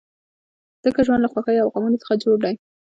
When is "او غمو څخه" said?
1.63-2.13